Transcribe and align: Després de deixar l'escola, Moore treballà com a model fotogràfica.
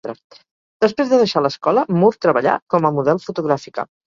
Després 0.85 1.11
de 1.11 1.19
deixar 1.25 1.43
l'escola, 1.47 1.83
Moore 1.99 2.21
treballà 2.29 2.57
com 2.77 2.89
a 2.91 2.95
model 2.99 3.25
fotogràfica. 3.29 3.91